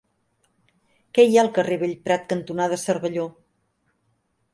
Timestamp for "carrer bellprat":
1.57-2.25